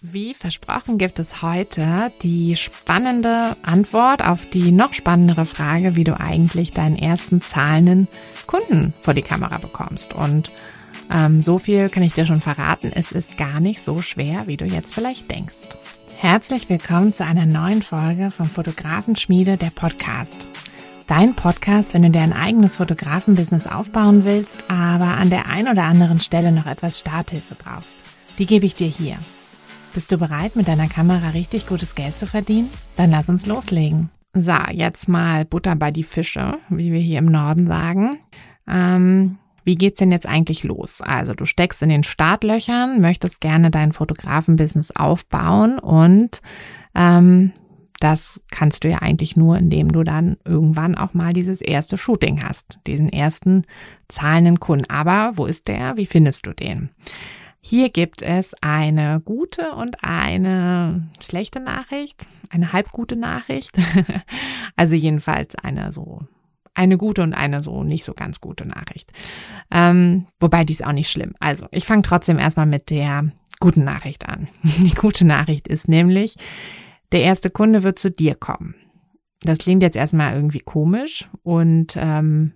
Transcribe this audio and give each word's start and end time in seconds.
Wie 0.00 0.32
versprochen 0.32 0.96
gibt 0.96 1.18
es 1.18 1.42
heute 1.42 2.12
die 2.22 2.54
spannende 2.54 3.56
Antwort 3.62 4.24
auf 4.24 4.46
die 4.46 4.70
noch 4.70 4.94
spannendere 4.94 5.44
Frage, 5.44 5.96
wie 5.96 6.04
du 6.04 6.18
eigentlich 6.18 6.70
deinen 6.70 6.96
ersten 6.96 7.40
zahlenden 7.40 8.06
Kunden 8.46 8.94
vor 9.00 9.12
die 9.14 9.22
Kamera 9.22 9.58
bekommst. 9.58 10.14
Und 10.14 10.52
ähm, 11.10 11.40
so 11.40 11.58
viel 11.58 11.88
kann 11.88 12.04
ich 12.04 12.14
dir 12.14 12.26
schon 12.26 12.40
verraten, 12.40 12.92
es 12.94 13.10
ist 13.10 13.38
gar 13.38 13.58
nicht 13.58 13.82
so 13.82 14.00
schwer, 14.00 14.46
wie 14.46 14.56
du 14.56 14.66
jetzt 14.66 14.94
vielleicht 14.94 15.28
denkst. 15.28 15.66
Herzlich 16.16 16.68
willkommen 16.68 17.12
zu 17.12 17.24
einer 17.24 17.46
neuen 17.46 17.82
Folge 17.82 18.30
vom 18.30 18.46
Fotografenschmiede, 18.46 19.56
der 19.56 19.70
Podcast. 19.70 20.46
Dein 21.08 21.34
Podcast, 21.34 21.92
wenn 21.92 22.02
du 22.02 22.10
dir 22.10 22.22
ein 22.22 22.32
eigenes 22.32 22.76
Fotografenbusiness 22.76 23.66
aufbauen 23.66 24.24
willst, 24.24 24.62
aber 24.70 25.16
an 25.16 25.28
der 25.28 25.46
ein 25.46 25.66
oder 25.66 25.82
anderen 25.82 26.18
Stelle 26.18 26.52
noch 26.52 26.66
etwas 26.66 27.00
Starthilfe 27.00 27.56
brauchst. 27.56 27.98
Die 28.38 28.46
gebe 28.46 28.64
ich 28.64 28.76
dir 28.76 28.86
hier. 28.86 29.16
Bist 29.94 30.12
du 30.12 30.18
bereit, 30.18 30.54
mit 30.54 30.68
deiner 30.68 30.88
Kamera 30.88 31.30
richtig 31.30 31.66
gutes 31.66 31.94
Geld 31.94 32.16
zu 32.16 32.26
verdienen? 32.26 32.70
Dann 32.96 33.10
lass 33.10 33.28
uns 33.28 33.46
loslegen. 33.46 34.10
So, 34.34 34.56
jetzt 34.72 35.08
mal 35.08 35.44
Butter 35.44 35.74
bei 35.74 35.90
die 35.90 36.04
Fische, 36.04 36.58
wie 36.68 36.92
wir 36.92 37.00
hier 37.00 37.18
im 37.18 37.26
Norden 37.26 37.66
sagen. 37.66 38.18
Ähm, 38.68 39.38
wie 39.64 39.76
geht's 39.76 39.98
denn 39.98 40.12
jetzt 40.12 40.26
eigentlich 40.26 40.64
los? 40.64 41.00
Also 41.00 41.34
du 41.34 41.44
steckst 41.44 41.82
in 41.82 41.88
den 41.88 42.02
Startlöchern, 42.02 43.00
möchtest 43.00 43.40
gerne 43.40 43.70
dein 43.70 43.92
Fotografenbusiness 43.92 44.94
aufbauen 44.94 45.78
und 45.78 46.40
ähm, 46.94 47.52
das 48.00 48.40
kannst 48.50 48.84
du 48.84 48.88
ja 48.88 48.98
eigentlich 48.98 49.36
nur, 49.36 49.58
indem 49.58 49.90
du 49.90 50.04
dann 50.04 50.36
irgendwann 50.44 50.94
auch 50.94 51.14
mal 51.14 51.32
dieses 51.32 51.60
erste 51.60 51.98
Shooting 51.98 52.42
hast, 52.42 52.78
diesen 52.86 53.08
ersten 53.08 53.64
zahlenden 54.06 54.60
Kunden. 54.60 54.88
Aber 54.88 55.32
wo 55.34 55.46
ist 55.46 55.66
der? 55.68 55.96
Wie 55.96 56.06
findest 56.06 56.46
du 56.46 56.52
den? 56.52 56.90
Hier 57.68 57.90
gibt 57.90 58.22
es 58.22 58.54
eine 58.62 59.20
gute 59.22 59.72
und 59.72 60.02
eine 60.02 61.06
schlechte 61.20 61.60
Nachricht, 61.60 62.24
eine 62.48 62.72
halbgute 62.72 63.14
Nachricht. 63.14 63.76
also 64.76 64.94
jedenfalls 64.94 65.54
eine 65.54 65.92
so 65.92 66.22
eine 66.72 66.96
gute 66.96 67.22
und 67.22 67.34
eine 67.34 67.62
so 67.62 67.84
nicht 67.84 68.04
so 68.04 68.14
ganz 68.14 68.40
gute 68.40 68.66
Nachricht. 68.66 69.12
Ähm, 69.70 70.24
wobei 70.40 70.64
die 70.64 70.72
ist 70.72 70.82
auch 70.82 70.92
nicht 70.92 71.10
schlimm. 71.10 71.34
Also 71.40 71.66
ich 71.70 71.84
fange 71.84 72.00
trotzdem 72.00 72.38
erstmal 72.38 72.64
mit 72.64 72.88
der 72.88 73.32
guten 73.60 73.84
Nachricht 73.84 74.26
an. 74.26 74.48
Die 74.62 74.94
gute 74.94 75.26
Nachricht 75.26 75.68
ist 75.68 75.88
nämlich, 75.88 76.36
der 77.12 77.20
erste 77.20 77.50
Kunde 77.50 77.82
wird 77.82 77.98
zu 77.98 78.10
dir 78.10 78.34
kommen. 78.34 78.76
Das 79.42 79.58
klingt 79.58 79.82
jetzt 79.82 79.96
erstmal 79.96 80.32
irgendwie 80.32 80.60
komisch 80.60 81.28
und 81.42 81.98
ähm, 81.98 82.54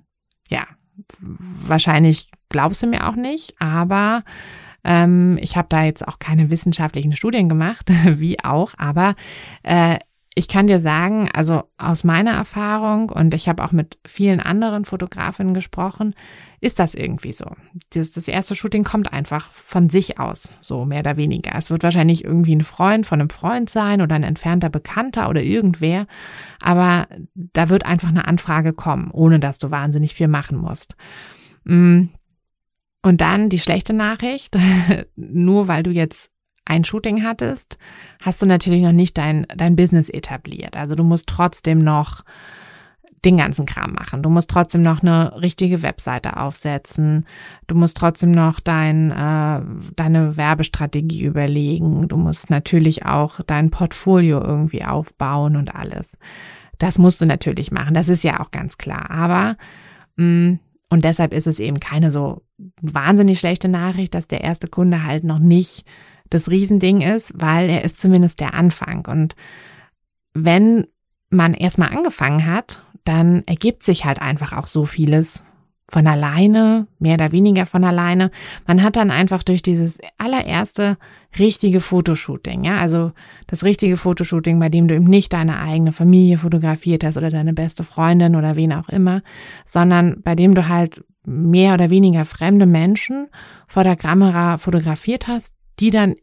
ja, 0.49 0.67
wahrscheinlich 1.19 2.31
glaubst 2.49 2.83
du 2.83 2.87
mir 2.87 3.07
auch 3.07 3.17
nicht, 3.17 3.61
aber 3.61 4.25
ähm, 4.85 5.39
ich 5.41 5.57
habe 5.57 5.69
da 5.69 5.85
jetzt 5.85 6.07
auch 6.07 6.19
keine 6.19 6.51
wissenschaftlichen 6.51 7.13
Studien 7.13 7.49
gemacht, 7.49 7.91
wie 8.05 8.43
auch, 8.43 8.73
aber 8.79 9.15
äh, 9.63 9.99
ich 10.35 10.49
kann 10.49 10.67
dir 10.67 10.81
sagen, 10.81 11.29
also 11.35 11.65
aus 11.77 12.05
meiner 12.05 12.33
Erfahrung 12.33 13.11
und 13.11 13.35
ich 13.35 13.49
habe 13.49 13.63
auch 13.63 13.73
mit 13.73 13.99
vielen 14.07 14.41
anderen 14.41 14.87
Fotografinnen 14.87 15.53
gesprochen, 15.53 16.15
ist 16.61 16.79
das 16.79 16.95
irgendwie 16.95 17.33
so. 17.33 17.45
Das, 17.93 18.13
das, 18.13 18.29
erste 18.29 18.55
Shooting 18.55 18.83
kommt 18.83 19.13
einfach 19.13 19.53
von 19.53 19.91
sich 19.91 20.19
aus, 20.19 20.55
so 20.63 20.87
mehr 20.87 21.01
oder 21.01 21.19
weniger. 21.19 21.53
Es 21.55 21.71
wird 21.71 21.83
wahrscheinlich 21.83 22.25
irgendwie 22.25 22.57
ein 22.57 22.65
Freund 22.65 23.05
von 23.05 23.21
einem 23.21 23.31
Freund 23.31 23.69
sein 23.69 24.01
oder 24.01 24.15
ein 24.15 24.23
entfernter 24.23 24.71
Bekannter 24.71 25.29
oder 25.29 25.43
irgendwer, 25.43 26.07
aber 26.63 27.09
da 27.35 27.69
wird 27.69 27.85
einfach 27.85 28.09
eine 28.09 28.27
Anfrage 28.27 28.73
kommen, 28.73 29.11
ohne 29.11 29.39
dass 29.39 29.59
du 29.59 29.71
wahnsinnig 29.71 30.15
viel 30.15 30.29
machen 30.29 30.57
musst. 30.57 30.97
Mm. 31.65 32.05
Und 33.03 33.21
dann 33.21 33.49
die 33.49 33.59
schlechte 33.59 33.93
Nachricht, 33.93 34.57
nur 35.17 35.69
weil 35.69 35.83
du 35.83 35.91
jetzt 35.91 36.31
ein 36.65 36.85
Shooting 36.85 37.25
hattest, 37.25 37.79
hast 38.21 38.41
du 38.41 38.47
natürlich 38.47 38.83
noch 38.83 38.93
nicht 38.93 39.19
dein, 39.19 39.47
dein 39.55 39.75
Business 39.75 40.09
etabliert. 40.09 40.77
Also 40.77 40.95
du 40.95 41.03
musst 41.03 41.27
trotzdem 41.27 41.79
noch 41.79 42.25
den 43.25 43.37
ganzen 43.37 43.67
Kram 43.67 43.93
machen. 43.93 44.23
Du 44.23 44.31
musst 44.31 44.51
trotzdem 44.51 44.83
noch 44.83 45.03
eine 45.03 45.41
richtige 45.41 45.83
Webseite 45.83 46.37
aufsetzen. 46.39 47.27
Du 47.69 47.77
musst 47.77 47.97
trotzdem 47.97 48.33
noch 48.33 48.59
dein, 48.59 49.11
äh, 49.11 49.61
deine 49.95 50.37
Werbestrategie 50.37 51.25
überlegen. 51.25 52.09
Du 52.09 52.17
musst 52.17 52.51
natürlich 52.51 53.07
auch 53.07 53.41
dein 53.47 53.71
Portfolio 53.71 54.41
irgendwie 54.43 54.85
aufbauen 54.85 55.57
und 55.57 55.75
alles. 55.75 56.19
Das 56.79 56.99
musst 56.99 57.21
du 57.21 57.27
natürlich 57.27 57.71
machen. 57.71 57.95
Das 57.95 58.09
ist 58.09 58.25
ja 58.25 58.41
auch 58.41 58.51
ganz 58.51 58.77
klar. 58.77 59.11
Aber 59.11 59.57
mh, 60.17 60.25
mm, 60.27 60.59
und 60.93 61.07
deshalb 61.07 61.33
ist 61.33 61.47
es 61.47 61.59
eben 61.59 61.81
keine 61.81 62.11
so 62.11 62.43
wahnsinnig 62.83 63.39
schlechte 63.39 63.67
Nachricht, 63.67 64.13
dass 64.13 64.29
der 64.29 64.43
erste 64.43 64.69
Kunde 64.69 65.05
halt 65.05 65.25
noch 65.25 65.39
nicht 65.39 65.87
das 66.29 66.51
Riesending 66.51 67.01
ist, 67.01 67.33
weil 67.35 67.71
er 67.71 67.83
ist 67.83 67.99
zumindest 67.99 68.41
der 68.41 68.53
Anfang. 68.53 69.07
Und 69.07 69.35
wenn 70.35 70.87
man 71.31 71.55
erstmal 71.55 71.97
angefangen 71.97 72.45
hat, 72.45 72.83
dann 73.05 73.43
ergibt 73.47 73.83
sich 73.83 74.05
halt 74.05 74.21
einfach 74.21 74.53
auch 74.53 74.67
so 74.67 74.85
vieles 74.85 75.43
von 75.93 76.07
alleine, 76.07 76.87
mehr 76.99 77.15
oder 77.15 77.33
weniger 77.33 77.67
von 77.67 77.85
alleine. 77.85 78.31
Man 78.67 78.83
hat 78.83 78.97
dann 78.97 79.11
einfach 79.11 79.43
durch 79.43 79.61
dieses 79.61 79.99
allererste 80.17 80.97
richtige 81.39 81.83
Fotoshooting, 81.83 82.65
ja, 82.65 82.79
also 82.79 83.13
das 83.47 83.63
richtige 83.63 83.99
Fotoshooting, 83.99 84.59
bei 84.59 84.71
dem 84.71 84.89
du 84.89 84.95
eben 84.95 85.05
nicht 85.05 85.35
deine 85.35 85.61
eigene 85.61 85.93
Familie 85.93 86.39
fotografiert 86.39 87.05
hast 87.05 87.19
oder 87.19 87.29
deine 87.29 87.53
beste 87.53 87.85
Freundin 87.85 88.37
oder 88.37 88.57
wen 88.57 88.73
auch 88.73 88.89
immer, 88.89 89.23
sondern 89.67 90.23
bei 90.23 90.35
dem 90.35 90.55
du 90.55 90.67
halt 90.67 91.05
mehr 91.27 91.75
oder 91.75 91.91
weniger 91.91 92.25
fremde 92.25 92.65
Menschen 92.65 93.29
vor 93.69 93.85
der 93.85 93.97
Kamera 93.97 94.57
fotografiert 94.57 95.29
hast, 95.29 95.55
die 95.79 95.91
dann 95.91 96.15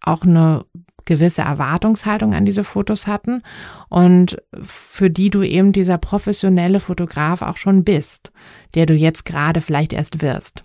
auch 0.00 0.22
eine 0.22 0.64
gewisse 1.08 1.42
Erwartungshaltung 1.42 2.34
an 2.34 2.44
diese 2.44 2.62
Fotos 2.62 3.06
hatten 3.06 3.42
und 3.88 4.40
für 4.62 5.10
die 5.10 5.30
du 5.30 5.42
eben 5.42 5.72
dieser 5.72 5.98
professionelle 5.98 6.78
Fotograf 6.78 7.42
auch 7.42 7.56
schon 7.56 7.82
bist, 7.82 8.30
der 8.74 8.86
du 8.86 8.94
jetzt 8.94 9.24
gerade 9.24 9.60
vielleicht 9.60 9.92
erst 9.92 10.22
wirst. 10.22 10.64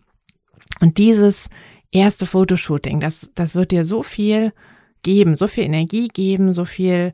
Und 0.81 0.97
dieses 0.99 1.49
erste 1.91 2.25
Fotoshooting, 2.25 2.99
das, 2.99 3.31
das 3.35 3.55
wird 3.55 3.71
dir 3.71 3.85
so 3.85 4.03
viel 4.03 4.53
geben, 5.01 5.35
so 5.35 5.47
viel 5.47 5.63
Energie 5.63 6.09
geben, 6.09 6.53
so 6.53 6.65
viel, 6.65 7.13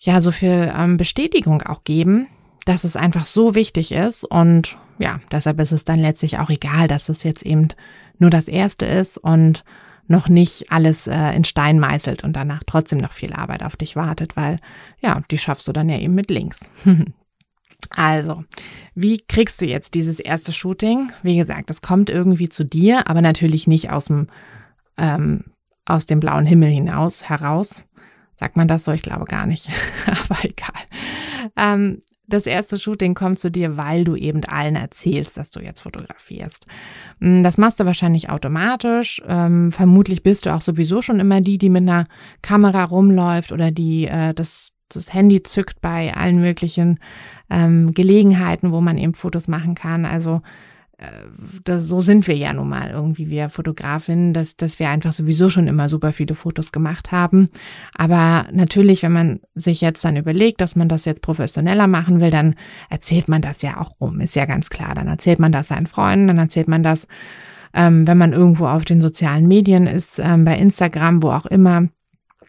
ja, 0.00 0.20
so 0.20 0.32
viel 0.32 0.72
ähm, 0.76 0.96
Bestätigung 0.96 1.62
auch 1.62 1.84
geben, 1.84 2.26
dass 2.64 2.84
es 2.84 2.96
einfach 2.96 3.26
so 3.26 3.54
wichtig 3.54 3.92
ist 3.92 4.24
und 4.24 4.76
ja, 4.98 5.20
deshalb 5.32 5.60
ist 5.60 5.72
es 5.72 5.84
dann 5.84 5.98
letztlich 5.98 6.38
auch 6.38 6.50
egal, 6.50 6.88
dass 6.88 7.08
es 7.08 7.22
jetzt 7.22 7.46
eben 7.46 7.68
nur 8.18 8.30
das 8.30 8.48
erste 8.48 8.86
ist 8.86 9.16
und 9.18 9.64
noch 10.10 10.28
nicht 10.28 10.70
alles 10.70 11.06
äh, 11.06 11.30
in 11.32 11.44
Stein 11.44 11.78
meißelt 11.78 12.24
und 12.24 12.34
danach 12.34 12.62
trotzdem 12.66 12.98
noch 12.98 13.12
viel 13.12 13.32
Arbeit 13.32 13.62
auf 13.62 13.76
dich 13.76 13.96
wartet, 13.96 14.36
weil 14.36 14.58
ja, 15.00 15.22
die 15.30 15.38
schaffst 15.38 15.68
du 15.68 15.72
dann 15.72 15.88
ja 15.88 15.98
eben 15.98 16.14
mit 16.14 16.30
links. 16.30 16.60
also, 17.90 18.44
wie 18.94 19.18
kriegst 19.18 19.60
du 19.60 19.66
jetzt 19.66 19.94
dieses 19.94 20.18
erste 20.18 20.52
Shooting? 20.52 21.12
Wie 21.22 21.36
gesagt, 21.36 21.70
es 21.70 21.80
kommt 21.80 22.10
irgendwie 22.10 22.48
zu 22.48 22.64
dir, 22.64 23.08
aber 23.08 23.22
natürlich 23.22 23.66
nicht 23.66 23.90
aus 23.90 24.06
dem 24.06 24.26
ähm, 24.98 25.44
aus 25.86 26.06
dem 26.06 26.20
blauen 26.20 26.46
Himmel 26.46 26.70
hinaus 26.70 27.28
heraus. 27.28 27.84
Sagt 28.34 28.56
man 28.56 28.68
das 28.68 28.84
so? 28.84 28.92
Ich 28.92 29.02
glaube 29.02 29.24
gar 29.26 29.46
nicht. 29.46 29.68
aber 30.06 30.44
egal. 30.44 30.82
Ähm, 31.56 32.02
das 32.30 32.46
erste 32.46 32.78
Shooting 32.78 33.14
kommt 33.14 33.38
zu 33.38 33.50
dir, 33.50 33.76
weil 33.76 34.04
du 34.04 34.16
eben 34.16 34.42
allen 34.44 34.76
erzählst, 34.76 35.36
dass 35.36 35.50
du 35.50 35.60
jetzt 35.60 35.80
fotografierst. 35.80 36.66
Mm, 37.18 37.42
das 37.42 37.58
machst 37.58 37.80
du 37.80 37.84
wahrscheinlich 37.84 38.30
automatisch. 38.30 39.22
Ähm, 39.26 39.72
vermutlich 39.72 40.22
bist 40.22 40.46
du 40.46 40.54
auch 40.54 40.62
sowieso 40.62 41.02
schon 41.02 41.20
immer 41.20 41.40
die, 41.40 41.58
die 41.58 41.68
mit 41.68 41.82
einer 41.82 42.06
Kamera 42.42 42.84
rumläuft 42.84 43.52
oder 43.52 43.70
die 43.70 44.06
äh, 44.06 44.32
das, 44.34 44.72
das 44.88 45.12
Handy 45.12 45.42
zückt 45.42 45.80
bei 45.80 46.14
allen 46.14 46.40
möglichen 46.40 46.98
ähm, 47.50 47.92
Gelegenheiten, 47.92 48.72
wo 48.72 48.80
man 48.80 48.96
eben 48.96 49.14
Fotos 49.14 49.48
machen 49.48 49.74
kann. 49.74 50.06
Also 50.06 50.42
das, 51.64 51.88
so 51.88 52.00
sind 52.00 52.26
wir 52.26 52.36
ja 52.36 52.52
nun 52.52 52.68
mal 52.68 52.90
irgendwie, 52.90 53.30
wir 53.30 53.48
Fotografinnen, 53.48 54.34
dass, 54.34 54.56
dass 54.56 54.78
wir 54.78 54.90
einfach 54.90 55.12
sowieso 55.12 55.48
schon 55.48 55.66
immer 55.66 55.88
super 55.88 56.12
viele 56.12 56.34
Fotos 56.34 56.72
gemacht 56.72 57.10
haben. 57.10 57.48
Aber 57.94 58.46
natürlich, 58.52 59.02
wenn 59.02 59.12
man 59.12 59.40
sich 59.54 59.80
jetzt 59.80 60.04
dann 60.04 60.16
überlegt, 60.16 60.60
dass 60.60 60.76
man 60.76 60.88
das 60.88 61.06
jetzt 61.06 61.22
professioneller 61.22 61.86
machen 61.86 62.20
will, 62.20 62.30
dann 62.30 62.54
erzählt 62.90 63.28
man 63.28 63.40
das 63.40 63.62
ja 63.62 63.80
auch 63.80 63.92
rum, 64.00 64.20
ist 64.20 64.36
ja 64.36 64.44
ganz 64.44 64.68
klar. 64.68 64.94
Dann 64.94 65.08
erzählt 65.08 65.38
man 65.38 65.52
das 65.52 65.68
seinen 65.68 65.86
Freunden, 65.86 66.26
dann 66.26 66.38
erzählt 66.38 66.68
man 66.68 66.82
das, 66.82 67.06
ähm, 67.72 68.06
wenn 68.06 68.18
man 68.18 68.32
irgendwo 68.32 68.66
auf 68.66 68.84
den 68.84 69.00
sozialen 69.00 69.48
Medien 69.48 69.86
ist, 69.86 70.18
ähm, 70.18 70.44
bei 70.44 70.58
Instagram, 70.58 71.22
wo 71.22 71.30
auch 71.30 71.46
immer 71.46 71.88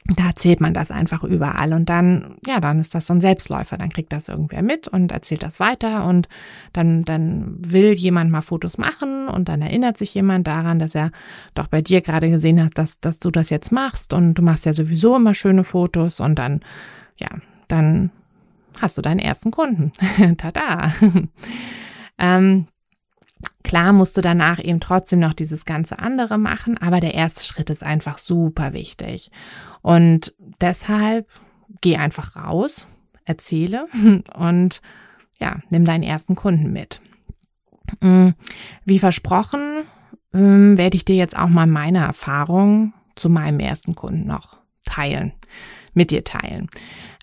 da 0.05 0.27
erzählt 0.27 0.61
man 0.61 0.73
das 0.73 0.89
einfach 0.89 1.23
überall 1.23 1.73
und 1.73 1.89
dann, 1.89 2.35
ja, 2.47 2.59
dann 2.59 2.79
ist 2.79 2.95
das 2.95 3.07
so 3.07 3.13
ein 3.13 3.21
Selbstläufer. 3.21 3.77
Dann 3.77 3.89
kriegt 3.89 4.11
das 4.11 4.29
irgendwer 4.29 4.61
mit 4.61 4.87
und 4.87 5.11
erzählt 5.11 5.43
das 5.43 5.59
weiter 5.59 6.05
und 6.05 6.27
dann, 6.73 7.01
dann 7.01 7.55
will 7.59 7.91
jemand 7.91 8.31
mal 8.31 8.41
Fotos 8.41 8.77
machen 8.77 9.27
und 9.27 9.47
dann 9.47 9.61
erinnert 9.61 9.97
sich 9.97 10.13
jemand 10.13 10.47
daran, 10.47 10.79
dass 10.79 10.95
er 10.95 11.11
doch 11.53 11.67
bei 11.67 11.81
dir 11.81 12.01
gerade 12.01 12.29
gesehen 12.29 12.63
hat, 12.63 12.77
dass, 12.77 12.99
dass 12.99 13.19
du 13.19 13.31
das 13.31 13.49
jetzt 13.49 13.71
machst 13.71 14.13
und 14.13 14.35
du 14.35 14.41
machst 14.41 14.65
ja 14.65 14.73
sowieso 14.73 15.17
immer 15.17 15.33
schöne 15.33 15.63
Fotos 15.63 16.19
und 16.19 16.39
dann, 16.39 16.61
ja, 17.17 17.29
dann 17.67 18.11
hast 18.79 18.97
du 18.97 19.01
deinen 19.01 19.19
ersten 19.19 19.51
Kunden. 19.51 19.91
Tada! 20.37 20.93
ähm, 22.17 22.65
Klar 23.63 23.93
musst 23.93 24.17
du 24.17 24.21
danach 24.21 24.63
eben 24.63 24.79
trotzdem 24.79 25.19
noch 25.19 25.33
dieses 25.33 25.65
ganze 25.65 25.99
andere 25.99 26.37
machen, 26.37 26.77
aber 26.77 26.99
der 26.99 27.13
erste 27.13 27.43
Schritt 27.43 27.69
ist 27.69 27.83
einfach 27.83 28.17
super 28.17 28.73
wichtig. 28.73 29.31
Und 29.81 30.33
deshalb 30.59 31.27
geh 31.81 31.97
einfach 31.97 32.35
raus, 32.35 32.87
erzähle 33.25 33.87
und 34.35 34.81
ja, 35.39 35.59
nimm 35.69 35.85
deinen 35.85 36.03
ersten 36.03 36.35
Kunden 36.35 36.71
mit. 36.71 37.01
Mm, 38.01 38.29
wie 38.85 38.99
versprochen, 38.99 39.83
ähm, 40.33 40.77
werde 40.77 40.95
ich 40.95 41.05
dir 41.05 41.15
jetzt 41.15 41.37
auch 41.37 41.49
mal 41.49 41.67
meine 41.67 41.99
Erfahrung 41.99 42.93
zu 43.15 43.29
meinem 43.29 43.59
ersten 43.59 43.95
Kunden 43.95 44.27
noch 44.27 44.57
teilen, 44.85 45.33
mit 45.93 46.11
dir 46.11 46.23
teilen. 46.23 46.69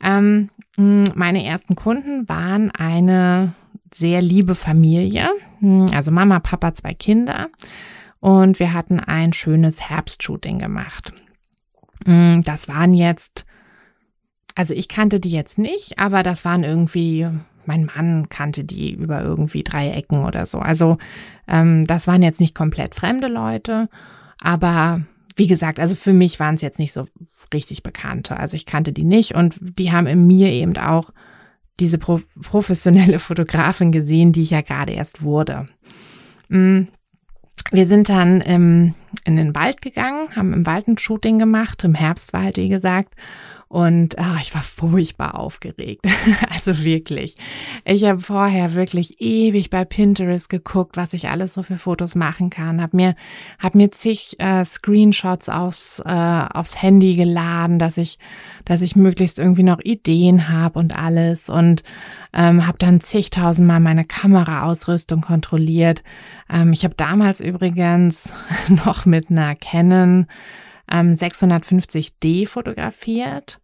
Ähm, 0.02 0.50
mm, 0.76 1.04
meine 1.14 1.44
ersten 1.44 1.76
Kunden 1.76 2.28
waren 2.28 2.70
eine 2.70 3.54
sehr 3.92 4.20
liebe 4.20 4.54
Familie, 4.54 5.28
mm, 5.28 5.47
also 5.60 6.10
Mama, 6.10 6.40
Papa, 6.40 6.74
zwei 6.74 6.94
Kinder. 6.94 7.48
Und 8.20 8.58
wir 8.58 8.72
hatten 8.72 8.98
ein 9.00 9.32
schönes 9.32 9.88
Herbstshooting 9.88 10.58
gemacht. 10.58 11.12
Mm, 12.04 12.40
das 12.40 12.68
waren 12.68 12.94
jetzt, 12.94 13.46
also 14.54 14.74
ich 14.74 14.88
kannte 14.88 15.20
die 15.20 15.30
jetzt 15.30 15.58
nicht, 15.58 15.98
aber 15.98 16.22
das 16.22 16.44
waren 16.44 16.64
irgendwie, 16.64 17.28
mein 17.64 17.84
Mann 17.84 18.28
kannte 18.28 18.64
die 18.64 18.94
über 18.94 19.22
irgendwie 19.22 19.62
drei 19.62 19.90
Ecken 19.90 20.24
oder 20.24 20.46
so. 20.46 20.58
Also 20.58 20.98
ähm, 21.46 21.86
das 21.86 22.06
waren 22.06 22.22
jetzt 22.22 22.40
nicht 22.40 22.54
komplett 22.54 22.94
fremde 22.94 23.28
Leute, 23.28 23.88
aber 24.40 25.02
wie 25.36 25.46
gesagt, 25.46 25.78
also 25.78 25.94
für 25.94 26.12
mich 26.12 26.40
waren 26.40 26.56
es 26.56 26.62
jetzt 26.62 26.80
nicht 26.80 26.92
so 26.92 27.06
richtig 27.54 27.84
bekannte. 27.84 28.36
Also 28.36 28.56
ich 28.56 28.66
kannte 28.66 28.92
die 28.92 29.04
nicht 29.04 29.36
und 29.36 29.58
die 29.60 29.92
haben 29.92 30.08
in 30.08 30.26
mir 30.26 30.50
eben 30.50 30.76
auch 30.76 31.10
diese 31.80 31.98
pro 31.98 32.20
professionelle 32.42 33.18
Fotografin 33.18 33.92
gesehen, 33.92 34.32
die 34.32 34.42
ich 34.42 34.50
ja 34.50 34.60
gerade 34.60 34.92
erst 34.92 35.22
wurde. 35.22 35.66
Mm, 36.48 36.82
wir 37.70 37.86
sind 37.86 38.08
dann 38.08 38.42
ähm, 38.46 38.94
in 39.24 39.36
den 39.36 39.54
Wald 39.54 39.82
gegangen, 39.82 40.34
haben 40.34 40.52
im 40.52 40.66
Wald 40.66 40.88
ein 40.88 40.98
Shooting 40.98 41.38
gemacht, 41.38 41.84
im 41.84 41.94
Herbstwald, 41.94 42.56
wie 42.56 42.68
gesagt. 42.68 43.14
Und 43.68 44.18
ach, 44.18 44.40
ich 44.40 44.54
war 44.54 44.62
furchtbar 44.62 45.38
aufgeregt. 45.38 46.06
also 46.50 46.84
wirklich. 46.84 47.34
Ich 47.84 48.04
habe 48.04 48.18
vorher 48.18 48.74
wirklich 48.74 49.20
ewig 49.20 49.68
bei 49.68 49.84
Pinterest 49.84 50.48
geguckt, 50.48 50.96
was 50.96 51.12
ich 51.12 51.28
alles 51.28 51.52
so 51.52 51.62
für 51.62 51.76
Fotos 51.76 52.14
machen 52.14 52.48
kann. 52.48 52.80
Hab 52.80 52.94
mir, 52.94 53.14
hab 53.58 53.74
mir 53.74 53.90
zig 53.90 54.36
äh, 54.38 54.64
Screenshots 54.64 55.50
aufs, 55.50 56.02
äh, 56.04 56.10
aufs 56.10 56.80
Handy 56.80 57.14
geladen, 57.14 57.78
dass 57.78 57.98
ich, 57.98 58.18
dass 58.64 58.80
ich 58.80 58.96
möglichst 58.96 59.38
irgendwie 59.38 59.64
noch 59.64 59.80
Ideen 59.80 60.48
habe 60.48 60.78
und 60.78 60.96
alles. 60.98 61.50
Und 61.50 61.84
ähm, 62.32 62.66
habe 62.66 62.78
dann 62.78 63.02
zigtausendmal 63.02 63.80
meine 63.80 64.06
Kameraausrüstung 64.06 65.20
kontrolliert. 65.20 66.02
Ähm, 66.50 66.72
ich 66.72 66.84
habe 66.84 66.94
damals 66.94 67.42
übrigens 67.42 68.32
noch 68.86 69.04
mit 69.04 69.30
einer 69.30 69.54
Canon 69.56 70.26
ähm, 70.90 71.12
650D 71.12 72.48
fotografiert. 72.48 73.60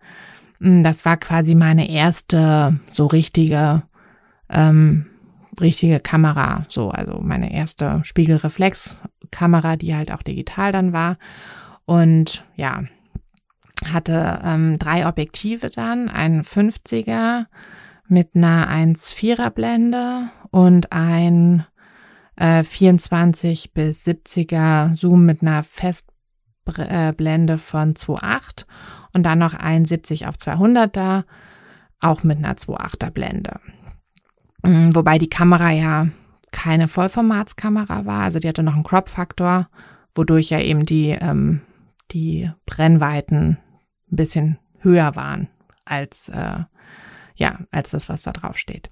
Mm, 0.59 0.83
das 0.83 1.05
war 1.05 1.17
quasi 1.17 1.55
meine 1.55 1.91
erste 1.91 2.79
so 2.91 3.07
richtige, 3.07 3.83
ähm, 4.49 5.07
richtige 5.61 6.01
Kamera, 6.01 6.65
so, 6.69 6.91
also 6.91 7.21
meine 7.21 7.53
erste 7.53 8.01
Spiegelreflexkamera, 8.05 9.77
die 9.77 9.95
halt 9.95 10.13
auch 10.13 10.23
digital 10.23 10.73
dann 10.73 10.93
war. 10.93 11.19
Und 11.85 12.45
ja, 12.57 12.83
hatte 13.93 14.41
ähm, 14.45 14.79
drei 14.79 15.07
Objektive 15.07 15.71
dann, 15.71 16.09
einen 16.09 16.43
50er 16.43 17.47
mit 18.09 18.31
einer 18.35 18.71
1,4er 18.71 19.51
Blende 19.51 20.31
und 20.51 20.93
ein 20.93 21.67
äh, 22.37 22.63
24 22.63 23.73
bis 23.73 24.07
70er 24.07 24.95
Zoom 24.95 25.25
mit 25.25 25.43
einer 25.43 25.63
Fest 25.63 26.14
Blende 26.65 27.59
von 27.59 27.95
2.8 27.95 28.67
und 29.13 29.23
dann 29.25 29.39
noch 29.39 29.55
ein 29.55 29.85
70 29.85 30.27
auf 30.27 30.37
200er, 30.37 31.25
auch 32.01 32.23
mit 32.23 32.39
einer 32.39 32.55
2.8er 32.55 33.11
Blende. 33.11 33.61
Mm, 34.63 34.91
wobei 34.95 35.19
die 35.19 35.29
Kamera 35.29 35.71
ja 35.71 36.09
keine 36.53 36.89
Vollformatskamera 36.89 38.07
war, 38.07 38.23
also 38.23 38.39
die 38.39 38.49
hatte 38.49 38.63
noch 38.63 38.75
einen 38.75 38.85
Crop-Faktor, 38.85 39.69
wodurch 40.15 40.51
ja 40.51 40.61
eben 40.61 40.85
die, 40.85 41.11
ähm, 41.11 41.63
die 42.13 42.51
Brennweiten 42.67 43.59
ein 44.11 44.17
bisschen 44.17 44.59
höher 44.81 45.17
waren 45.17 45.49
als, 45.85 46.29
äh, 46.29 46.61
ja, 47.35 47.59
als 47.71 47.91
das, 47.91 48.09
was 48.09 48.23
da 48.23 48.33
drauf 48.33 48.57
steht. 48.57 48.91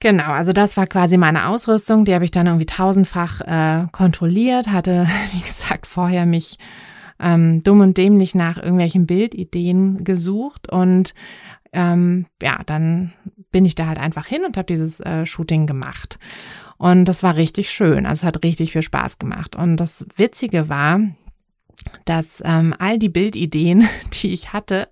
Genau, 0.00 0.30
also 0.30 0.52
das 0.52 0.76
war 0.76 0.86
quasi 0.86 1.16
meine 1.16 1.48
Ausrüstung. 1.48 2.04
Die 2.04 2.14
habe 2.14 2.24
ich 2.24 2.30
dann 2.30 2.46
irgendwie 2.46 2.66
tausendfach 2.66 3.40
äh, 3.40 3.86
kontrolliert, 3.90 4.68
hatte, 4.68 5.08
wie 5.32 5.40
gesagt, 5.40 5.86
vorher 5.86 6.24
mich 6.24 6.58
ähm, 7.20 7.62
dumm 7.64 7.80
und 7.80 7.98
dämlich 7.98 8.34
nach 8.34 8.58
irgendwelchen 8.58 9.06
Bildideen 9.06 10.04
gesucht 10.04 10.70
und 10.70 11.14
ähm, 11.72 12.26
ja, 12.40 12.60
dann 12.64 13.12
bin 13.50 13.64
ich 13.64 13.74
da 13.74 13.86
halt 13.86 13.98
einfach 13.98 14.26
hin 14.26 14.44
und 14.46 14.56
habe 14.56 14.66
dieses 14.66 15.00
äh, 15.00 15.26
Shooting 15.26 15.66
gemacht. 15.66 16.18
Und 16.76 17.06
das 17.06 17.22
war 17.22 17.36
richtig 17.36 17.70
schön. 17.70 18.06
Also 18.06 18.20
es 18.20 18.24
hat 18.24 18.44
richtig 18.44 18.72
viel 18.72 18.82
Spaß 18.82 19.18
gemacht. 19.18 19.56
Und 19.56 19.76
das 19.76 20.06
Witzige 20.16 20.68
war, 20.68 21.00
dass 22.04 22.42
ähm, 22.44 22.74
all 22.78 22.98
die 22.98 23.08
Bildideen, 23.08 23.88
die 24.22 24.32
ich 24.32 24.52
hatte, 24.52 24.88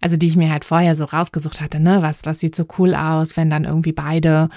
also 0.00 0.16
die 0.16 0.28
ich 0.28 0.36
mir 0.36 0.50
halt 0.50 0.64
vorher 0.64 0.96
so 0.96 1.04
rausgesucht 1.04 1.60
hatte, 1.60 1.80
ne, 1.80 2.02
was, 2.02 2.26
was 2.26 2.40
sieht 2.40 2.54
so 2.54 2.66
cool 2.78 2.94
aus, 2.94 3.36
wenn 3.36 3.50
dann 3.50 3.64
irgendwie 3.64 3.92
beide 3.92 4.48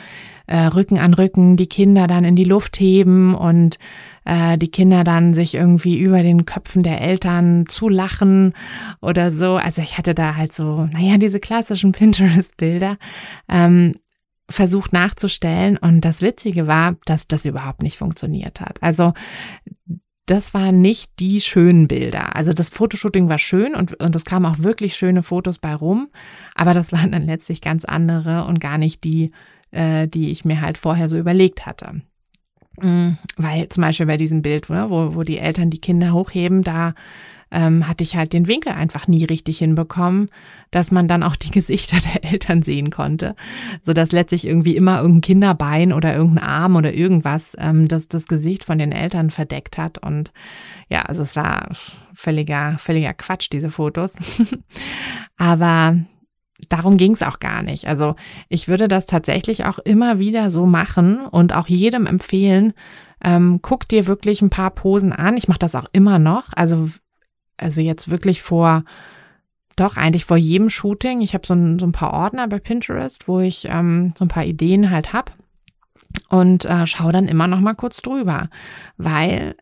äh, 0.48 0.66
Rücken 0.66 0.98
an 0.98 1.14
Rücken 1.14 1.56
die 1.56 1.68
Kinder 1.68 2.08
dann 2.08 2.26
in 2.26 2.36
die 2.36 2.44
Luft 2.44 2.80
heben 2.80 3.36
und 3.36 3.80
äh, 4.26 4.58
die 4.58 4.70
Kinder 4.70 5.04
dann 5.04 5.34
sich 5.34 5.56
irgendwie 5.56 5.98
über 5.98 6.24
den 6.24 6.46
Köpfen 6.46 6.84
der 6.84 7.02
Eltern 7.02 7.66
zulachen 7.68 8.54
oder 9.02 9.32
so. 9.32 9.56
Also 9.56 9.82
ich 9.82 9.98
hatte 9.98 10.14
da 10.14 10.36
halt 10.36 10.54
so, 10.54 10.86
naja, 10.86 11.18
diese 11.18 11.40
klassischen 11.40 11.92
Pinterest-Bilder. 11.94 12.98
Ähm, 13.50 13.96
versucht 14.50 14.92
nachzustellen 14.92 15.78
und 15.78 16.02
das 16.02 16.22
Witzige 16.22 16.68
war, 16.68 16.98
dass 17.06 17.26
das 17.26 17.46
überhaupt 17.46 17.84
nicht 17.84 17.98
funktioniert 17.98 18.60
hat. 18.60 18.84
Also 18.84 19.14
das 20.26 20.54
waren 20.54 20.82
nicht 20.82 21.12
die 21.20 21.42
schönen 21.42 21.88
Bilder. 21.88 22.36
Also 22.36 22.54
das 22.54 22.70
Fotoshooting 22.70 23.28
war 23.28 23.38
schön 23.38 23.76
und, 23.76 24.02
und 24.02 24.16
es 24.16 24.26
kamen 24.26 24.46
auch 24.46 24.60
wirklich 24.60 24.96
schöne 24.96 25.24
Fotos 25.24 25.60
bei 25.60 25.74
rum, 25.74 26.10
aber 26.56 26.74
das 26.74 26.92
waren 26.92 27.12
dann 27.12 27.24
letztlich 27.24 27.62
ganz 27.62 27.86
andere 27.86 28.46
und 28.46 28.60
gar 28.60 28.78
nicht 28.78 29.04
die, 29.04 29.32
äh, 29.72 30.08
die 30.08 30.32
ich 30.32 30.46
mir 30.46 30.62
halt 30.62 30.78
vorher 30.78 31.10
so 31.10 31.18
überlegt 31.18 31.66
hatte. 31.66 32.02
Mhm, 32.80 33.18
weil 33.36 33.68
zum 33.70 33.82
Beispiel 33.82 34.06
bei 34.06 34.18
diesem 34.18 34.42
Bild, 34.42 34.70
ne, 34.70 34.90
wo, 34.90 35.16
wo 35.16 35.24
die 35.24 35.38
Eltern 35.38 35.70
die 35.70 35.82
Kinder 35.82 36.14
hochheben, 36.14 36.62
da 36.62 36.94
ähm, 37.52 37.88
hatte 37.88 38.04
ich 38.04 38.16
halt 38.16 38.34
den 38.34 38.48
Winkel 38.48 38.72
einfach 38.72 39.08
nie 39.08 39.26
richtig 39.26 39.60
hinbekommen, 39.60 40.30
dass 40.72 40.92
man 40.92 41.08
dann 41.08 41.24
auch 41.24 41.36
die 41.36 41.52
Gesichter 41.52 41.98
der 42.00 42.32
Eltern 42.32 42.62
sehen 42.62 42.90
konnte, 42.90 43.36
so 43.84 43.94
dass 43.94 44.12
letztlich 44.12 44.48
irgendwie 44.48 44.76
immer 44.76 45.02
irgendein 45.02 45.22
Kinderbein 45.22 45.94
oder 45.94 46.16
irgendein 46.16 46.46
Arm 46.46 46.76
oder 46.76 46.94
irgendwas 46.94 47.56
ähm, 47.60 47.88
das 47.88 48.08
das 48.08 48.28
Gesicht 48.28 48.64
von 48.64 48.78
den 48.78 48.92
Eltern 48.92 49.30
verdeckt 49.30 49.78
hat 49.78 49.98
und 49.98 50.32
ja, 50.90 51.04
also 51.04 51.22
es 51.22 51.36
war 51.36 51.70
völliger 52.14 52.78
völliger 52.78 53.14
Quatsch 53.14 53.50
diese 53.52 53.70
Fotos, 53.70 54.16
aber 55.38 55.98
darum 56.70 56.98
ging 56.98 57.14
es 57.14 57.24
auch 57.24 57.40
gar 57.40 57.64
nicht. 57.64 57.86
Also 57.86 58.16
ich 58.50 58.68
würde 58.68 58.88
das 58.88 59.06
tatsächlich 59.06 59.66
auch 59.66 59.80
immer 59.80 60.20
wieder 60.20 60.52
so 60.52 60.66
machen 60.66 61.26
und 61.26 61.54
auch 61.54 61.68
jedem 61.68 62.06
empfehlen, 62.06 62.74
ähm, 63.24 63.60
guck 63.62 63.88
dir 63.88 64.08
wirklich 64.08 64.42
ein 64.42 64.50
paar 64.50 64.72
Posen 64.72 65.14
an. 65.14 65.38
Ich 65.38 65.48
mache 65.48 65.60
das 65.60 65.76
auch 65.76 65.88
immer 65.92 66.20
noch. 66.20 66.50
Also 66.56 66.90
also 67.62 67.82
jetzt 67.82 68.10
wirklich 68.10 68.42
vor, 68.42 68.84
doch 69.76 69.98
eigentlich 69.98 70.26
vor 70.26 70.38
jedem 70.38 70.70
Shooting. 70.70 71.22
Ich 71.22 71.34
habe 71.34 71.46
so 71.46 71.54
ein, 71.54 71.80
so 71.80 71.86
ein 71.86 71.92
paar 71.92 72.14
Ordner 72.14 72.48
bei 72.48 72.60
Pinterest, 72.60 73.28
wo 73.28 73.40
ich 73.40 73.68
ähm, 73.70 74.14
so 74.18 74.26
ein 74.26 74.30
paar 74.30 74.46
Ideen 74.46 74.90
halt 74.90 75.14
hab. 75.14 75.34
und 76.30 76.66
äh, 76.66 76.86
schau 76.86 77.12
dann 77.12 77.28
immer 77.28 77.48
noch 77.48 77.60
mal 77.60 77.76
kurz 77.76 78.02
drüber, 78.02 78.50
weil 78.98 79.56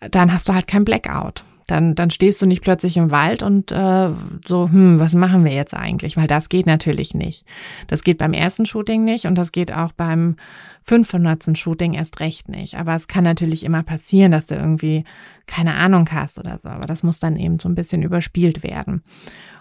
dann 0.00 0.32
hast 0.32 0.48
du 0.48 0.54
halt 0.54 0.66
kein 0.66 0.84
Blackout. 0.84 1.44
Dann, 1.70 1.94
dann 1.94 2.10
stehst 2.10 2.42
du 2.42 2.46
nicht 2.46 2.62
plötzlich 2.62 2.96
im 2.96 3.10
Wald 3.10 3.42
und 3.42 3.70
äh, 3.70 4.10
so, 4.46 4.68
hm, 4.68 4.98
was 4.98 5.14
machen 5.14 5.44
wir 5.44 5.52
jetzt 5.52 5.74
eigentlich? 5.74 6.16
Weil 6.16 6.26
das 6.26 6.48
geht 6.48 6.66
natürlich 6.66 7.14
nicht. 7.14 7.44
Das 7.86 8.02
geht 8.02 8.18
beim 8.18 8.32
ersten 8.32 8.66
Shooting 8.66 9.04
nicht 9.04 9.26
und 9.26 9.36
das 9.36 9.52
geht 9.52 9.72
auch 9.72 9.92
beim 9.92 10.36
500. 10.82 11.56
Shooting 11.56 11.94
erst 11.94 12.20
recht 12.20 12.48
nicht. 12.48 12.76
Aber 12.76 12.94
es 12.94 13.06
kann 13.06 13.24
natürlich 13.24 13.64
immer 13.64 13.82
passieren, 13.82 14.32
dass 14.32 14.46
du 14.46 14.56
irgendwie 14.56 15.04
keine 15.46 15.74
Ahnung 15.74 16.08
hast 16.10 16.38
oder 16.38 16.58
so. 16.58 16.68
Aber 16.68 16.86
das 16.86 17.02
muss 17.02 17.20
dann 17.20 17.36
eben 17.36 17.60
so 17.60 17.68
ein 17.68 17.74
bisschen 17.74 18.02
überspielt 18.02 18.62
werden. 18.62 19.02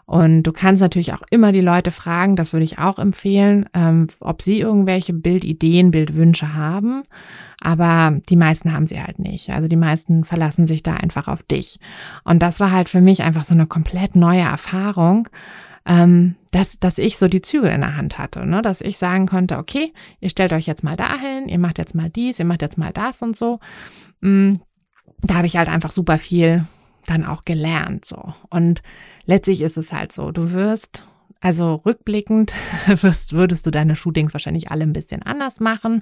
Und 0.10 0.42
du 0.42 0.52
kannst 0.52 0.82
natürlich 0.82 1.14
auch 1.14 1.22
immer 1.30 1.52
die 1.52 1.62
Leute 1.62 1.92
fragen, 1.92 2.36
das 2.36 2.52
würde 2.52 2.64
ich 2.64 2.80
auch 2.80 2.98
empfehlen, 2.98 3.70
ähm, 3.76 4.08
ob 4.20 4.42
sie 4.42 4.60
irgendwelche 4.60 5.14
Bildideen, 5.14 5.92
Bildwünsche 5.92 6.56
haben. 6.56 7.04
Aber 7.62 8.20
die 8.28 8.36
meisten 8.36 8.74
haben 8.74 8.88
sie 8.88 9.00
halt 9.00 9.20
nicht. 9.20 9.52
Also 9.52 9.68
die 9.68 9.76
meisten 9.76 10.24
verlassen 10.24 10.66
sich 10.66 10.82
da 10.82 10.96
einfach 10.96 11.28
auf 11.28 11.44
dich. 11.44 11.80
Und 12.24 12.42
das 12.42 12.60
war 12.60 12.72
halt 12.72 12.90
für 12.90 13.02
mich 13.02 13.22
einfach 13.22 13.44
so 13.44 13.54
eine 13.54 13.68
komplett 13.68 14.16
neue 14.16 14.42
Erfahrung, 14.42 15.30
ähm, 15.86 16.38
dass, 16.52 16.80
dass 16.80 16.98
ich 16.98 17.20
so 17.20 17.28
die 17.28 17.44
Zügel 17.44 17.70
in 17.70 17.82
der 17.82 17.96
Hand 17.96 18.18
hatte, 18.18 18.48
ne? 18.48 18.64
dass 18.64 18.82
ich 18.82 18.98
sagen 18.98 19.28
konnte, 19.28 19.60
okay, 19.60 19.94
ihr 20.22 20.32
stellt 20.32 20.54
euch 20.54 20.66
jetzt 20.66 20.84
mal 20.84 20.96
dahin, 20.96 21.48
ihr 21.50 21.60
macht 21.60 21.78
jetzt 21.78 21.94
mal 21.94 22.10
dies, 22.10 22.40
ihr 22.40 22.46
macht 22.46 22.64
jetzt 22.64 22.80
mal 22.80 22.92
das 22.92 23.22
und 23.22 23.36
so. 23.36 23.60
Mm, 24.22 24.56
da 25.22 25.36
habe 25.36 25.46
ich 25.46 25.56
halt 25.56 25.70
einfach 25.70 25.92
super 25.92 26.18
viel 26.18 26.66
dann 27.10 27.26
auch 27.26 27.44
gelernt 27.44 28.06
so. 28.06 28.34
Und 28.50 28.82
letztlich 29.26 29.62
ist 29.62 29.78
es 29.78 29.92
halt 29.92 30.12
so, 30.12 30.32
du 30.32 30.52
wirst 30.54 31.06
also 31.42 31.76
rückblickend 31.86 32.54
wirst, 33.02 33.34
würdest 33.34 33.66
du 33.66 33.72
deine 33.72 33.96
Shootings 33.96 34.34
wahrscheinlich 34.34 34.72
alle 34.72 34.84
ein 34.84 34.94
bisschen 34.94 35.24
anders 35.24 35.60
machen. 35.60 36.02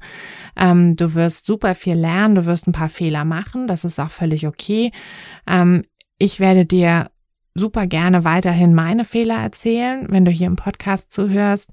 Ähm, 0.56 0.96
du 0.96 1.14
wirst 1.14 1.46
super 1.46 1.76
viel 1.76 1.96
lernen, 1.96 2.36
du 2.36 2.46
wirst 2.46 2.68
ein 2.68 2.72
paar 2.72 2.90
Fehler 2.90 3.24
machen, 3.24 3.68
das 3.68 3.86
ist 3.86 4.00
auch 4.00 4.12
völlig 4.12 4.48
okay. 4.48 4.92
Ähm, 5.46 5.84
ich 6.18 6.40
werde 6.40 6.66
dir 6.66 7.12
super 7.58 7.88
gerne 7.88 8.24
weiterhin 8.24 8.74
meine 8.74 9.06
Fehler 9.06 9.36
erzählen, 9.36 10.06
wenn 10.10 10.26
du 10.26 10.32
hier 10.32 10.48
im 10.48 10.56
Podcast 10.56 11.12
zuhörst, 11.12 11.72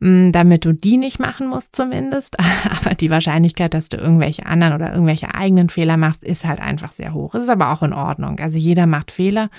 mm, 0.00 0.32
damit 0.32 0.64
du 0.64 0.72
die 0.72 0.96
nicht 0.96 1.18
machen 1.18 1.48
musst 1.48 1.76
zumindest. 1.76 2.36
Aber 2.80 2.94
die 2.94 3.10
Wahrscheinlichkeit, 3.10 3.74
dass 3.74 3.88
du 3.88 3.96
irgendwelche 3.96 4.46
anderen 4.46 4.74
oder 4.74 4.92
irgendwelche 4.92 5.34
eigenen 5.34 5.68
Fehler 5.68 5.96
machst, 5.96 6.24
ist 6.24 6.44
halt 6.44 6.60
einfach 6.60 6.92
sehr 6.92 7.14
hoch. 7.14 7.34
Ist 7.34 7.48
aber 7.48 7.72
auch 7.72 7.82
in 7.82 7.92
Ordnung. 7.92 8.38
Also 8.40 8.58
jeder 8.58 8.86
macht 8.86 9.10
Fehler 9.10 9.50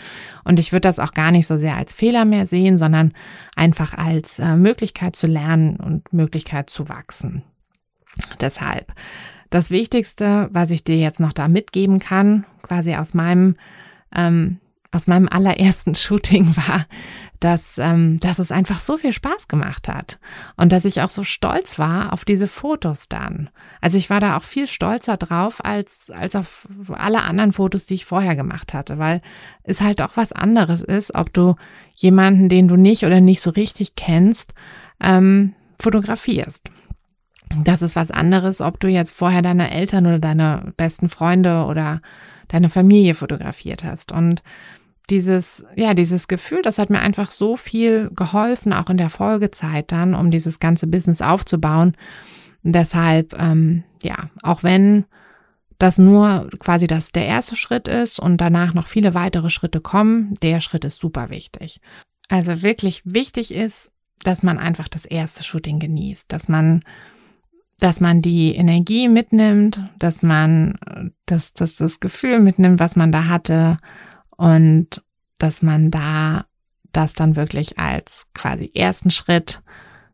und 0.43 0.59
ich 0.59 0.71
würde 0.71 0.88
das 0.88 0.99
auch 0.99 1.13
gar 1.13 1.31
nicht 1.31 1.47
so 1.47 1.57
sehr 1.57 1.75
als 1.75 1.93
Fehler 1.93 2.25
mehr 2.25 2.45
sehen, 2.45 2.77
sondern 2.77 3.13
einfach 3.55 3.93
als 3.97 4.39
äh, 4.39 4.55
Möglichkeit 4.55 5.15
zu 5.15 5.27
lernen 5.27 5.77
und 5.77 6.11
Möglichkeit 6.13 6.69
zu 6.69 6.89
wachsen. 6.89 7.43
Deshalb 8.41 8.93
das 9.49 9.71
Wichtigste, 9.71 10.49
was 10.51 10.71
ich 10.71 10.83
dir 10.83 10.97
jetzt 10.97 11.19
noch 11.19 11.33
da 11.33 11.47
mitgeben 11.47 11.99
kann, 11.99 12.45
quasi 12.61 12.95
aus 12.95 13.13
meinem 13.13 13.55
ähm, 14.13 14.59
aus 14.91 15.08
meinem 15.08 15.27
allerersten 15.29 15.96
Shooting 15.96 16.55
war, 16.67 16.86
dass, 17.39 17.77
ähm, 17.77 18.19
dass 18.19 18.39
es 18.39 18.51
einfach 18.51 18.79
so 18.79 18.98
viel 18.98 19.13
Spaß 19.13 19.48
gemacht 19.48 19.88
hat 19.88 20.19
und 20.58 20.72
dass 20.72 20.86
ich 20.86 21.01
auch 21.01 21.10
so 21.10 21.24
stolz 21.24 21.79
war 21.79 22.12
auf 22.12 22.25
diese 22.25 22.48
Fotos 22.48 23.08
dann. 23.08 23.50
Also 23.81 23.98
ich 23.98 24.10
war 24.10 24.19
da 24.19 24.36
auch 24.38 24.43
viel 24.43 24.67
stolzer 24.67 25.15
drauf 25.15 25.63
als, 25.63 26.10
als 26.10 26.36
auf 26.36 26.67
alle 26.89 27.24
anderen 27.24 27.53
Fotos, 27.53 27.86
die 27.86 27.93
ich 27.93 28.05
vorher 28.05 28.36
gemacht 28.36 28.74
hatte, 28.74 28.98
weil 28.98 29.22
es 29.63 29.81
halt 29.81 30.01
auch 30.01 30.17
was 30.17 30.31
anderes 30.31 30.81
ist, 30.81 31.15
ob 31.15 31.34
du 31.34 31.55
jemanden, 31.96 32.50
den 32.50 32.67
du 32.67 32.75
nicht 32.75 33.05
oder 33.05 33.22
nicht 33.22 33.41
so 33.41 33.51
richtig 33.51 33.96
kennst, 33.96 34.53
ähm, 35.00 35.53
fotografierst. 35.79 36.72
Das 37.63 37.81
ist 37.81 37.96
was 37.96 38.12
anderes, 38.12 38.62
ob 38.62 38.79
du 38.79 38.88
jetzt 38.88 39.12
vorher 39.12 39.41
deine 39.41 39.72
Eltern 39.72 40.05
oder 40.05 40.19
deine 40.19 40.74
besten 40.77 41.10
Freunde 41.10 41.65
oder 41.65 42.01
deine 42.48 42.69
Familie 42.69 43.15
fotografiert 43.15 43.84
hast. 43.84 44.12
Und 44.12 44.43
dieses, 45.10 45.63
ja, 45.75 45.94
dieses 45.94 46.28
Gefühl, 46.28 46.62
das 46.62 46.78
hat 46.78 46.89
mir 46.89 47.00
einfach 47.00 47.32
so 47.32 47.58
viel 47.58 48.10
geholfen, 48.16 48.74
auch 48.74 48.89
in 48.89 48.98
der 48.98 49.10
Folgezeit 49.10 49.92
dann, 49.92 50.13
um 50.13 50.32
dieses 50.32 50.60
ganze 50.60 50.88
Business 50.88 51.22
aufzubauen. 51.22 51.96
Deshalb, 52.63 53.36
ähm, 53.39 53.84
ja, 54.04 54.30
auch 54.44 54.63
wenn 54.63 55.06
das 55.78 55.98
nur 55.98 56.50
quasi 56.60 56.88
das 56.88 57.12
der 57.12 57.25
erste 57.25 57.56
Schritt 57.56 57.88
ist 57.88 58.20
und 58.20 58.38
danach 58.38 58.74
noch 58.74 58.88
viele 58.88 59.13
weitere 59.13 59.50
Schritte 59.50 59.80
kommen, 59.80 60.34
der 60.42 60.60
Schritt 60.60 60.84
ist 60.84 61.00
super 61.00 61.30
wichtig. 61.30 61.80
Also 62.28 62.62
wirklich 62.62 63.01
wichtig 63.06 63.54
ist, 63.54 63.89
dass 64.24 64.44
man 64.44 64.58
einfach 64.58 64.89
das 64.89 65.06
erste 65.06 65.44
Shooting 65.44 65.80
genießt, 65.80 66.32
dass 66.32 66.48
man 66.48 66.82
dass 67.80 68.01
man 68.01 68.22
die 68.22 68.54
Energie 68.56 69.08
mitnimmt, 69.08 69.82
dass 70.00 70.22
man 70.22 70.78
das, 71.25 71.54
das, 71.54 71.78
das 71.78 72.01
Gefühl 72.01 72.39
mitnimmt, 72.39 72.82
was 72.82 72.98
man 72.98 73.13
da 73.13 73.28
hatte 73.28 73.78
und 74.39 75.03
dass 75.38 75.62
man 75.62 75.91
da 75.91 76.46
das 76.93 77.13
dann 77.13 77.36
wirklich 77.36 77.77
als 77.77 78.25
quasi 78.34 78.72
ersten 78.74 79.12
Schritt 79.12 79.62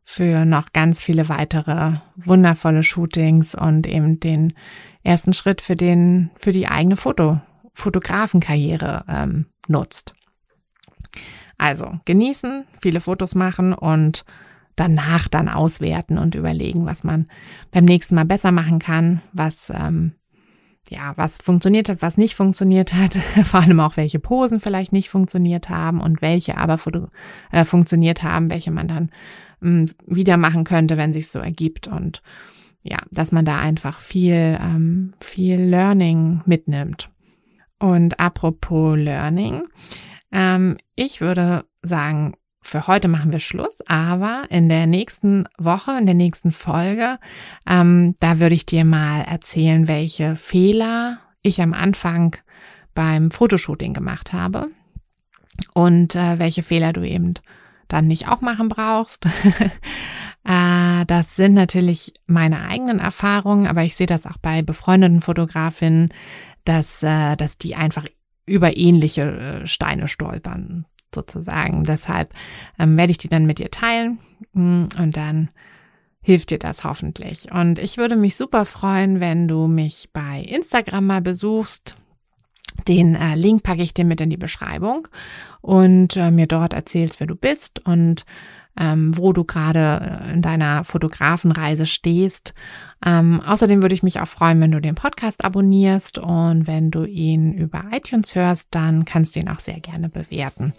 für 0.03 0.45
noch 0.45 0.73
ganz 0.73 0.99
viele 0.99 1.29
weitere 1.29 1.97
wundervolle 2.15 2.81
Shootings 2.81 3.53
und 3.53 3.85
eben 3.85 4.19
den 4.19 4.53
ersten 5.03 5.33
Schritt 5.33 5.61
für 5.61 5.75
den 5.75 6.31
für 6.39 6.51
die 6.51 6.67
eigene 6.67 6.97
Foto 6.97 7.39
Fotografenkarriere 7.73 9.05
ähm, 9.07 9.45
nutzt. 9.67 10.15
Also 11.59 11.99
genießen, 12.05 12.65
viele 12.81 13.01
Fotos 13.01 13.35
machen 13.35 13.73
und 13.73 14.25
danach 14.75 15.27
dann 15.27 15.49
auswerten 15.49 16.17
und 16.17 16.33
überlegen, 16.33 16.87
was 16.87 17.03
man 17.03 17.27
beim 17.71 17.85
nächsten 17.85 18.15
Mal 18.15 18.25
besser 18.25 18.51
machen 18.51 18.79
kann, 18.79 19.21
was 19.33 19.69
ähm, 19.69 20.13
ja, 20.89 21.13
was 21.15 21.39
funktioniert 21.39 21.89
hat, 21.89 22.01
was 22.01 22.17
nicht 22.17 22.35
funktioniert 22.35 22.93
hat, 22.93 23.15
vor 23.43 23.61
allem 23.61 23.79
auch 23.79 23.97
welche 23.97 24.19
Posen 24.19 24.59
vielleicht 24.59 24.93
nicht 24.93 25.09
funktioniert 25.09 25.69
haben 25.69 26.01
und 26.01 26.21
welche 26.21 26.57
aber 26.57 26.79
äh, 27.51 27.65
funktioniert 27.65 28.23
haben, 28.23 28.49
welche 28.49 28.71
man 28.71 28.87
dann 28.87 29.09
ähm, 29.61 29.87
wieder 30.05 30.37
machen 30.37 30.63
könnte, 30.63 30.97
wenn 30.97 31.13
sich 31.13 31.29
so 31.29 31.39
ergibt 31.39 31.87
und 31.87 32.21
ja, 32.83 32.99
dass 33.11 33.31
man 33.31 33.45
da 33.45 33.57
einfach 33.57 33.99
viel, 33.99 34.57
ähm, 34.61 35.13
viel 35.19 35.59
Learning 35.59 36.41
mitnimmt. 36.45 37.09
Und 37.79 38.19
apropos 38.19 38.95
Learning, 38.95 39.63
ähm, 40.31 40.77
ich 40.95 41.19
würde 41.19 41.65
sagen, 41.81 42.35
für 42.65 42.87
heute 42.87 43.07
machen 43.07 43.31
wir 43.31 43.39
Schluss, 43.39 43.81
aber 43.87 44.45
in 44.49 44.69
der 44.69 44.87
nächsten 44.87 45.45
Woche, 45.57 45.95
in 45.97 46.07
der 46.07 46.15
nächsten 46.15 46.51
Folge, 46.51 47.19
ähm, 47.67 48.15
da 48.19 48.39
würde 48.39 48.55
ich 48.55 48.65
dir 48.65 48.83
mal 48.85 49.21
erzählen, 49.21 49.87
welche 49.87 50.35
Fehler 50.35 51.19
ich 51.43 51.61
am 51.61 51.73
Anfang 51.73 52.35
beim 52.95 53.29
Fotoshooting 53.29 53.93
gemacht 53.93 54.33
habe 54.33 54.69
und 55.75 56.15
äh, 56.15 56.39
welche 56.39 56.63
Fehler 56.63 56.91
du 56.91 57.03
eben 57.03 57.35
dann 57.87 58.07
nicht 58.07 58.27
auch 58.27 58.41
machen 58.41 58.67
brauchst. 58.67 59.25
äh, 60.43 61.05
das 61.05 61.35
sind 61.35 61.53
natürlich 61.53 62.13
meine 62.25 62.67
eigenen 62.67 62.97
Erfahrungen, 62.97 63.67
aber 63.67 63.83
ich 63.83 63.95
sehe 63.95 64.07
das 64.07 64.25
auch 64.25 64.37
bei 64.41 64.63
befreundeten 64.63 65.21
Fotografinnen, 65.21 66.11
dass, 66.63 67.03
äh, 67.03 67.35
dass 67.35 67.59
die 67.59 67.75
einfach 67.75 68.05
über 68.47 68.75
ähnliche 68.75 69.21
äh, 69.21 69.67
Steine 69.67 70.07
stolpern 70.07 70.87
sozusagen. 71.15 71.83
Deshalb 71.83 72.33
ähm, 72.77 72.95
werde 72.97 73.11
ich 73.11 73.17
die 73.17 73.29
dann 73.29 73.47
mit 73.47 73.57
dir 73.57 73.71
teilen 73.71 74.19
mm, 74.53 74.85
und 74.99 75.17
dann 75.17 75.49
hilft 76.21 76.49
dir 76.49 76.59
das 76.59 76.83
hoffentlich. 76.83 77.51
Und 77.51 77.79
ich 77.79 77.97
würde 77.97 78.15
mich 78.15 78.35
super 78.35 78.65
freuen, 78.65 79.19
wenn 79.19 79.47
du 79.47 79.67
mich 79.67 80.09
bei 80.11 80.41
Instagram 80.41 81.05
mal 81.05 81.21
besuchst. 81.21 81.95
Den 82.87 83.15
äh, 83.15 83.35
Link 83.35 83.63
packe 83.63 83.83
ich 83.83 83.93
dir 83.93 84.05
mit 84.05 84.21
in 84.21 84.29
die 84.29 84.37
Beschreibung 84.37 85.07
und 85.61 86.17
äh, 86.17 86.31
mir 86.31 86.47
dort 86.47 86.73
erzählst, 86.73 87.19
wer 87.19 87.27
du 87.27 87.35
bist 87.35 87.85
und 87.85 88.25
ähm, 88.79 89.17
wo 89.17 89.33
du 89.33 89.43
gerade 89.43 90.21
äh, 90.25 90.33
in 90.33 90.41
deiner 90.41 90.83
Fotografenreise 90.83 91.85
stehst. 91.85 92.53
Ähm, 93.05 93.41
außerdem 93.41 93.81
würde 93.81 93.95
ich 93.95 94.03
mich 94.03 94.19
auch 94.19 94.27
freuen, 94.27 94.59
wenn 94.61 94.71
du 94.71 94.81
den 94.81 94.95
Podcast 94.95 95.43
abonnierst 95.43 96.17
und 96.17 96.67
wenn 96.67 96.91
du 96.91 97.05
ihn 97.05 97.53
über 97.53 97.83
iTunes 97.91 98.35
hörst, 98.35 98.69
dann 98.71 99.05
kannst 99.05 99.35
du 99.35 99.39
ihn 99.39 99.49
auch 99.49 99.59
sehr 99.59 99.79
gerne 99.79 100.09
bewerten. 100.09 100.73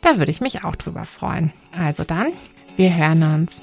Da 0.00 0.18
würde 0.18 0.30
ich 0.30 0.40
mich 0.40 0.64
auch 0.64 0.76
drüber 0.76 1.04
freuen. 1.04 1.52
Also 1.78 2.04
dann, 2.04 2.32
wir 2.76 2.96
hören 2.96 3.22
uns. 3.22 3.62